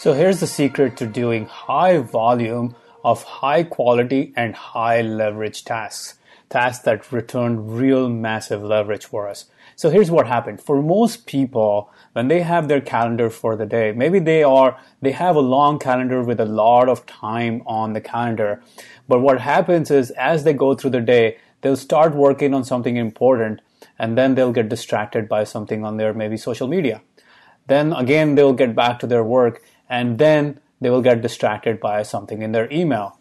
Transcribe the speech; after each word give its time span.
So 0.00 0.14
here's 0.14 0.40
the 0.40 0.46
secret 0.46 0.96
to 0.96 1.06
doing 1.06 1.44
high 1.44 1.98
volume 1.98 2.74
of 3.04 3.22
high 3.22 3.64
quality 3.64 4.32
and 4.34 4.54
high 4.54 5.02
leverage 5.02 5.62
tasks, 5.62 6.14
tasks 6.48 6.82
that 6.84 7.12
return 7.12 7.66
real 7.66 8.08
massive 8.08 8.62
leverage 8.62 9.04
for 9.04 9.28
us. 9.28 9.50
So 9.76 9.90
here's 9.90 10.10
what 10.10 10.26
happened. 10.26 10.62
For 10.62 10.80
most 10.80 11.26
people, 11.26 11.90
when 12.14 12.28
they 12.28 12.40
have 12.40 12.66
their 12.66 12.80
calendar 12.80 13.28
for 13.28 13.56
the 13.56 13.66
day, 13.66 13.92
maybe 13.92 14.18
they 14.18 14.42
are, 14.42 14.80
they 15.02 15.12
have 15.12 15.36
a 15.36 15.40
long 15.40 15.78
calendar 15.78 16.22
with 16.22 16.40
a 16.40 16.46
lot 16.46 16.88
of 16.88 17.04
time 17.04 17.62
on 17.66 17.92
the 17.92 18.00
calendar. 18.00 18.62
But 19.06 19.20
what 19.20 19.42
happens 19.42 19.90
is 19.90 20.12
as 20.12 20.44
they 20.44 20.54
go 20.54 20.74
through 20.74 20.92
the 20.92 21.02
day, 21.02 21.36
they'll 21.60 21.76
start 21.76 22.14
working 22.14 22.54
on 22.54 22.64
something 22.64 22.96
important 22.96 23.60
and 23.98 24.16
then 24.16 24.34
they'll 24.34 24.50
get 24.50 24.70
distracted 24.70 25.28
by 25.28 25.44
something 25.44 25.84
on 25.84 25.98
their 25.98 26.14
maybe 26.14 26.38
social 26.38 26.68
media. 26.68 27.02
Then 27.66 27.92
again, 27.92 28.34
they'll 28.34 28.54
get 28.54 28.74
back 28.74 28.98
to 29.00 29.06
their 29.06 29.22
work 29.22 29.62
and 29.90 30.18
then 30.18 30.60
they 30.80 30.88
will 30.88 31.02
get 31.02 31.20
distracted 31.20 31.80
by 31.80 32.02
something 32.02 32.40
in 32.40 32.52
their 32.52 32.72
email. 32.72 33.18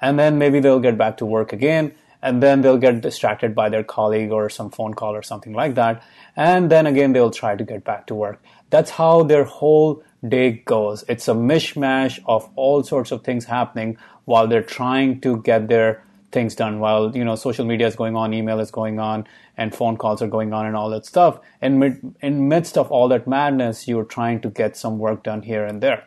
And 0.00 0.18
then 0.18 0.38
maybe 0.38 0.60
they'll 0.60 0.78
get 0.78 0.96
back 0.96 1.16
to 1.16 1.26
work 1.26 1.52
again, 1.52 1.94
and 2.22 2.42
then 2.42 2.60
they'll 2.60 2.78
get 2.78 3.00
distracted 3.00 3.54
by 3.54 3.68
their 3.70 3.82
colleague 3.82 4.30
or 4.30 4.48
some 4.50 4.70
phone 4.70 4.94
call 4.94 5.14
or 5.14 5.22
something 5.22 5.54
like 5.54 5.74
that. 5.74 6.02
And 6.36 6.70
then 6.70 6.86
again, 6.86 7.12
they'll 7.12 7.30
try 7.30 7.56
to 7.56 7.64
get 7.64 7.82
back 7.82 8.06
to 8.06 8.14
work. 8.14 8.42
That's 8.68 8.90
how 8.90 9.24
their 9.24 9.44
whole 9.44 10.04
day 10.26 10.62
goes. 10.64 11.02
It's 11.08 11.28
a 11.28 11.34
mishmash 11.34 12.20
of 12.26 12.48
all 12.54 12.82
sorts 12.82 13.10
of 13.10 13.24
things 13.24 13.46
happening 13.46 13.96
while 14.26 14.46
they're 14.46 14.62
trying 14.62 15.20
to 15.22 15.38
get 15.42 15.68
their 15.68 16.04
things 16.32 16.54
done 16.54 16.78
while 16.78 17.14
you 17.16 17.24
know 17.24 17.34
social 17.34 17.64
media 17.64 17.86
is 17.86 17.96
going 17.96 18.16
on 18.16 18.32
email 18.32 18.60
is 18.60 18.70
going 18.70 18.98
on 18.98 19.26
and 19.56 19.74
phone 19.74 19.96
calls 19.96 20.22
are 20.22 20.28
going 20.28 20.52
on 20.52 20.66
and 20.66 20.76
all 20.76 20.88
that 20.90 21.04
stuff 21.04 21.40
and 21.60 21.80
mid, 21.80 22.14
in 22.20 22.48
midst 22.48 22.78
of 22.78 22.90
all 22.90 23.08
that 23.08 23.26
madness 23.26 23.88
you're 23.88 24.04
trying 24.04 24.40
to 24.40 24.48
get 24.48 24.76
some 24.76 24.98
work 24.98 25.22
done 25.22 25.42
here 25.42 25.64
and 25.64 25.82
there 25.82 26.04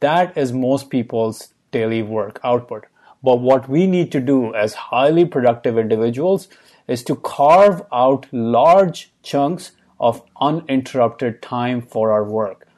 that 0.00 0.36
is 0.38 0.52
most 0.52 0.90
people's 0.90 1.52
daily 1.70 2.02
work 2.02 2.40
output. 2.44 2.86
But 3.22 3.40
what 3.40 3.68
we 3.68 3.86
need 3.86 4.12
to 4.12 4.20
do 4.20 4.54
as 4.54 4.74
highly 4.74 5.24
productive 5.24 5.76
individuals 5.76 6.48
is 6.86 7.02
to 7.04 7.16
carve 7.16 7.82
out 7.92 8.26
large 8.32 9.10
chunks 9.22 9.72
of 9.98 10.22
uninterrupted 10.40 11.42
time 11.42 11.82
for 11.82 12.12
our 12.12 12.24
work. 12.24 12.68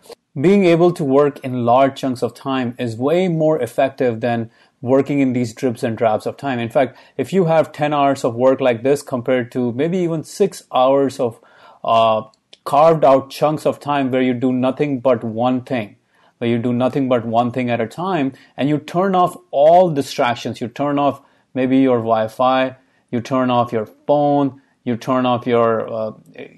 Being 0.41 0.65
able 0.65 0.93
to 0.93 1.05
work 1.05 1.41
in 1.45 1.67
large 1.67 2.01
chunks 2.01 2.23
of 2.23 2.35
time 2.35 2.75
is 2.79 2.97
way 2.97 3.29
more 3.29 3.61
effective 3.61 4.21
than 4.21 4.51
working 4.83 5.21
in 5.21 5.33
these 5.33 5.53
drips 5.53 5.83
and 5.83 5.97
drabs 5.97 6.27
of 6.27 6.37
time. 6.37 6.59
In 6.59 6.71
fact, 6.71 6.97
if 7.17 7.33
you 7.33 7.47
have 7.47 7.73
10 7.73 7.93
hours 7.93 8.25
of 8.25 8.35
work 8.35 8.61
like 8.61 8.83
this 8.83 9.03
compared 9.03 9.53
to 9.53 9.73
maybe 9.73 9.99
even 9.99 10.25
six 10.25 10.63
hours 10.73 11.21
of 11.21 11.39
uh, 11.85 12.23
carved 12.65 13.05
out 13.05 13.31
chunks 13.31 13.67
of 13.67 13.81
time 13.81 14.11
where 14.11 14.23
you 14.23 14.35
do 14.35 14.53
nothing 14.53 15.01
but 15.01 15.23
one 15.23 15.63
thing, 15.63 15.97
where 16.39 16.49
you 16.49 16.59
do 16.59 16.73
nothing 16.73 17.09
but 17.09 17.27
one 17.27 17.51
thing 17.51 17.69
at 17.69 17.81
a 17.81 17.87
time 17.87 18.33
and 18.57 18.69
you 18.69 18.79
turn 18.79 19.15
off 19.15 19.37
all 19.51 19.91
distractions. 19.91 20.61
You 20.61 20.69
turn 20.69 20.99
off 20.99 21.21
maybe 21.53 21.79
your 21.79 21.99
Wi 21.99 22.29
Fi, 22.29 22.77
you 23.11 23.21
turn 23.21 23.51
off 23.51 23.73
your 23.73 23.87
phone, 23.87 24.63
you 24.85 24.97
turn 24.97 25.27
off 25.27 25.47
your 25.47 25.93
uh, 25.93 26.13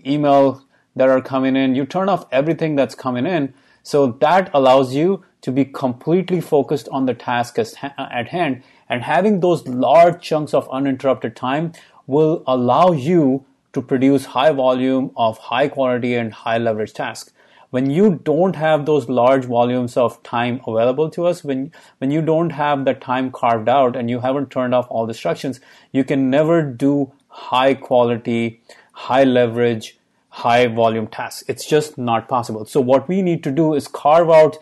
email 0.06 0.64
that 0.94 1.08
are 1.08 1.20
coming 1.20 1.56
in, 1.56 1.74
you 1.74 1.86
turn 1.86 2.08
off 2.08 2.26
everything 2.30 2.76
that's 2.76 2.94
coming 2.94 3.26
in. 3.26 3.54
So 3.82 4.06
that 4.20 4.50
allows 4.54 4.94
you 4.94 5.24
to 5.42 5.52
be 5.52 5.64
completely 5.64 6.40
focused 6.40 6.88
on 6.90 7.06
the 7.06 7.14
task 7.14 7.58
at 7.58 8.28
hand. 8.28 8.62
And 8.88 9.02
having 9.02 9.40
those 9.40 9.66
large 9.66 10.22
chunks 10.22 10.54
of 10.54 10.68
uninterrupted 10.70 11.36
time 11.36 11.72
will 12.06 12.42
allow 12.46 12.92
you 12.92 13.44
to 13.72 13.82
produce 13.82 14.26
high 14.26 14.52
volume 14.52 15.10
of 15.16 15.38
high 15.38 15.68
quality 15.68 16.14
and 16.14 16.32
high 16.32 16.58
leverage 16.58 16.92
tasks 16.92 17.32
when 17.72 17.88
you 17.88 18.20
don't 18.22 18.54
have 18.56 18.84
those 18.84 19.08
large 19.08 19.46
volumes 19.46 19.96
of 19.96 20.22
time 20.22 20.60
available 20.68 21.08
to 21.08 21.24
us, 21.26 21.42
when, 21.42 21.72
when 21.98 22.10
you 22.10 22.20
don't 22.20 22.50
have 22.50 22.84
the 22.84 22.92
time 22.92 23.32
carved 23.32 23.66
out 23.66 23.96
and 23.96 24.10
you 24.10 24.20
haven't 24.20 24.50
turned 24.50 24.74
off 24.74 24.86
all 24.90 25.06
distractions, 25.06 25.58
you 25.90 26.04
can 26.04 26.28
never 26.28 26.62
do 26.62 27.10
high 27.28 27.72
quality, 27.72 28.60
high 28.92 29.24
leverage, 29.24 29.96
high 30.28 30.66
volume 30.66 31.06
tasks. 31.06 31.44
It's 31.48 31.66
just 31.66 31.96
not 31.96 32.28
possible. 32.28 32.66
So 32.66 32.78
what 32.78 33.08
we 33.08 33.22
need 33.22 33.42
to 33.44 33.50
do 33.50 33.72
is 33.72 33.88
carve 33.88 34.28
out 34.28 34.58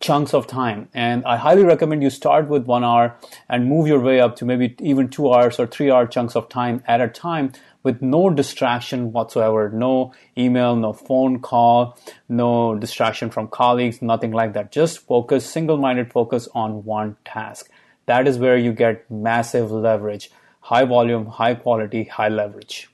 chunks 0.00 0.32
of 0.34 0.46
time. 0.46 0.88
And 0.94 1.24
I 1.24 1.36
highly 1.36 1.62
recommend 1.62 2.02
you 2.02 2.10
start 2.10 2.48
with 2.48 2.64
one 2.64 2.84
hour 2.84 3.16
and 3.48 3.66
move 3.66 3.86
your 3.86 4.00
way 4.00 4.20
up 4.20 4.36
to 4.36 4.44
maybe 4.44 4.74
even 4.80 5.08
two 5.08 5.32
hours 5.32 5.60
or 5.60 5.66
three 5.66 5.90
hour 5.90 6.06
chunks 6.06 6.34
of 6.34 6.48
time 6.48 6.82
at 6.86 7.00
a 7.00 7.08
time 7.08 7.52
with 7.82 8.02
no 8.02 8.30
distraction 8.30 9.12
whatsoever. 9.12 9.70
No 9.70 10.12
email, 10.36 10.76
no 10.76 10.92
phone 10.92 11.40
call, 11.40 11.98
no 12.28 12.74
distraction 12.74 13.30
from 13.30 13.48
colleagues, 13.48 14.02
nothing 14.02 14.32
like 14.32 14.54
that. 14.54 14.72
Just 14.72 15.00
focus, 15.00 15.46
single 15.46 15.76
minded 15.76 16.10
focus 16.12 16.48
on 16.54 16.84
one 16.84 17.16
task. 17.24 17.70
That 18.06 18.26
is 18.26 18.38
where 18.38 18.56
you 18.56 18.72
get 18.72 19.10
massive 19.10 19.70
leverage, 19.70 20.30
high 20.60 20.84
volume, 20.84 21.26
high 21.26 21.54
quality, 21.54 22.04
high 22.04 22.28
leverage. 22.28 22.89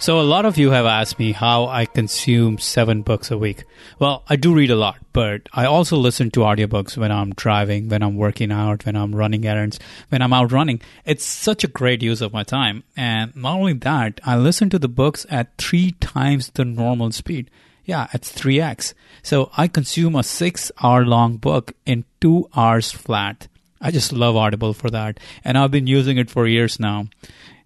So, 0.00 0.18
a 0.18 0.22
lot 0.22 0.46
of 0.46 0.56
you 0.56 0.70
have 0.70 0.86
asked 0.86 1.18
me 1.18 1.32
how 1.32 1.66
I 1.66 1.84
consume 1.84 2.56
seven 2.56 3.02
books 3.02 3.30
a 3.30 3.36
week. 3.36 3.64
Well, 3.98 4.24
I 4.30 4.36
do 4.36 4.54
read 4.54 4.70
a 4.70 4.74
lot, 4.74 4.96
but 5.12 5.42
I 5.52 5.66
also 5.66 5.98
listen 5.98 6.30
to 6.30 6.40
audiobooks 6.40 6.96
when 6.96 7.12
I'm 7.12 7.34
driving, 7.34 7.90
when 7.90 8.02
I'm 8.02 8.16
working 8.16 8.50
out, 8.50 8.86
when 8.86 8.96
I'm 8.96 9.14
running 9.14 9.44
errands, 9.44 9.78
when 10.08 10.22
I'm 10.22 10.32
out 10.32 10.52
running. 10.52 10.80
It's 11.04 11.22
such 11.26 11.64
a 11.64 11.68
great 11.68 12.00
use 12.00 12.22
of 12.22 12.32
my 12.32 12.44
time. 12.44 12.82
And 12.96 13.36
not 13.36 13.58
only 13.58 13.74
that, 13.74 14.22
I 14.24 14.38
listen 14.38 14.70
to 14.70 14.78
the 14.78 14.88
books 14.88 15.26
at 15.28 15.58
three 15.58 15.90
times 16.00 16.48
the 16.48 16.64
normal 16.64 17.12
speed. 17.12 17.50
Yeah, 17.84 18.06
it's 18.14 18.32
3x. 18.32 18.94
So, 19.22 19.50
I 19.58 19.68
consume 19.68 20.16
a 20.16 20.22
six 20.22 20.72
hour 20.82 21.04
long 21.04 21.36
book 21.36 21.74
in 21.84 22.06
two 22.22 22.48
hours 22.56 22.90
flat. 22.90 23.48
I 23.82 23.90
just 23.90 24.14
love 24.14 24.34
Audible 24.34 24.72
for 24.72 24.88
that. 24.88 25.20
And 25.44 25.58
I've 25.58 25.70
been 25.70 25.86
using 25.86 26.16
it 26.16 26.30
for 26.30 26.46
years 26.46 26.80
now. 26.80 27.08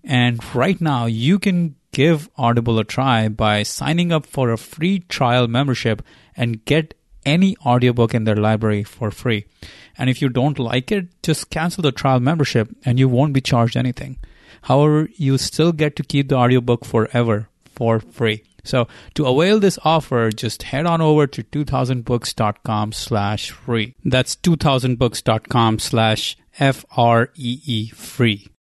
And 0.03 0.45
right 0.53 0.81
now, 0.81 1.07
you 1.07 1.39
can 1.39 1.77
give 1.95 2.29
Audible 2.37 2.79
a 2.79 2.85
try 2.85 3.29
by 3.29 3.63
signing 3.63 4.13
up 4.13 4.27
for 4.27 4.51
a 4.51 4.59
free 4.59 4.99
trial 5.09 5.47
membership 5.47 6.03
and 6.37 6.65
get 6.65 6.95
any 7.25 7.57
audiobook 7.65 8.13
in 8.13 8.25
their 8.25 8.37
library 8.37 8.83
for 8.83 9.11
free. 9.11 9.47
And 9.97 10.11
if 10.11 10.21
you 10.21 10.29
don't 10.29 10.59
like 10.59 10.91
it, 10.91 11.07
just 11.23 11.51
cancel 11.51 11.83
the 11.83 11.93
trial 11.93 12.21
membership 12.21 12.69
and 12.85 12.99
you 12.99 13.09
won't 13.09 13.33
be 13.33 13.41
charged 13.41 13.77
anything. 13.77 14.19
However, 14.63 15.09
you 15.15 15.39
still 15.39 15.73
get 15.73 15.95
to 15.97 16.03
keep 16.03 16.29
the 16.29 16.37
audiobook 16.37 16.85
forever 16.85 17.49
for 17.65 18.01
free. 18.01 18.43
So 18.65 18.89
to 19.15 19.27
avail 19.27 19.61
this 19.61 19.79
offer, 19.85 20.31
just 20.31 20.65
head 20.65 20.87
on 20.87 21.01
over 21.01 21.27
to 21.27 21.43
2000books.com 21.45 22.93
slash 22.93 23.51
free. 23.51 23.95
That's 24.05 24.35
2000books.com 24.37 25.79
slash 25.79 26.37
F-R-E-E 26.59 27.89
free. 27.91 28.49